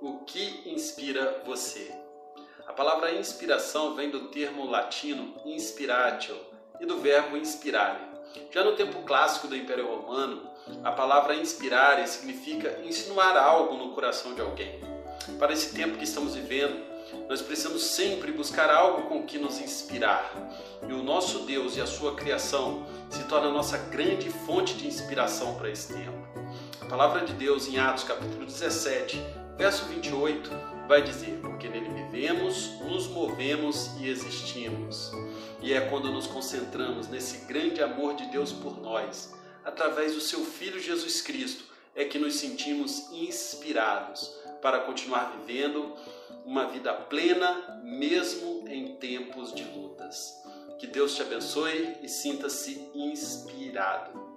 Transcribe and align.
O 0.00 0.18
que 0.18 0.62
inspira 0.64 1.42
você? 1.44 1.92
A 2.68 2.72
palavra 2.72 3.14
inspiração 3.14 3.96
vem 3.96 4.10
do 4.10 4.28
termo 4.28 4.64
latino 4.64 5.34
inspiratio 5.44 6.36
e 6.80 6.86
do 6.86 6.98
verbo 6.98 7.36
inspirare. 7.36 7.98
Já 8.52 8.62
no 8.62 8.76
tempo 8.76 9.02
clássico 9.02 9.48
do 9.48 9.56
Império 9.56 9.88
Romano, 9.88 10.48
a 10.84 10.92
palavra 10.92 11.34
inspirare 11.34 12.06
significa 12.06 12.78
insinuar 12.84 13.36
algo 13.36 13.76
no 13.76 13.90
coração 13.90 14.36
de 14.36 14.40
alguém. 14.40 14.78
Para 15.36 15.52
esse 15.52 15.74
tempo 15.74 15.98
que 15.98 16.04
estamos 16.04 16.36
vivendo, 16.36 16.80
nós 17.28 17.42
precisamos 17.42 17.82
sempre 17.82 18.30
buscar 18.30 18.70
algo 18.70 19.08
com 19.08 19.26
que 19.26 19.36
nos 19.36 19.60
inspirar. 19.60 20.32
E 20.88 20.92
o 20.92 21.02
nosso 21.02 21.40
Deus 21.40 21.76
e 21.76 21.80
a 21.80 21.86
sua 21.86 22.14
criação 22.14 22.86
se 23.10 23.24
torna 23.24 23.48
a 23.48 23.52
nossa 23.52 23.76
grande 23.76 24.30
fonte 24.30 24.74
de 24.74 24.86
inspiração 24.86 25.56
para 25.56 25.68
esse 25.68 25.92
tempo. 25.92 26.28
A 26.80 26.84
palavra 26.84 27.24
de 27.24 27.32
Deus 27.32 27.66
em 27.66 27.80
Atos 27.80 28.04
capítulo 28.04 28.46
17 28.46 29.47
Verso 29.58 29.86
28 29.86 30.48
vai 30.86 31.02
dizer: 31.02 31.40
Porque 31.40 31.68
nele 31.68 31.88
vivemos, 31.88 32.78
nos 32.82 33.08
movemos 33.08 33.90
e 34.00 34.08
existimos. 34.08 35.10
E 35.60 35.72
é 35.72 35.80
quando 35.80 36.12
nos 36.12 36.28
concentramos 36.28 37.08
nesse 37.08 37.44
grande 37.46 37.82
amor 37.82 38.14
de 38.14 38.24
Deus 38.26 38.52
por 38.52 38.80
nós, 38.80 39.34
através 39.64 40.14
do 40.14 40.20
seu 40.20 40.44
Filho 40.44 40.80
Jesus 40.80 41.20
Cristo, 41.20 41.64
é 41.96 42.04
que 42.04 42.20
nos 42.20 42.36
sentimos 42.36 43.10
inspirados 43.10 44.32
para 44.62 44.78
continuar 44.78 45.36
vivendo 45.36 45.92
uma 46.46 46.66
vida 46.66 46.94
plena, 46.94 47.80
mesmo 47.82 48.64
em 48.68 48.94
tempos 48.94 49.52
de 49.52 49.64
lutas. 49.64 50.40
Que 50.78 50.86
Deus 50.86 51.16
te 51.16 51.22
abençoe 51.22 51.96
e 52.00 52.08
sinta-se 52.08 52.88
inspirado. 52.94 54.28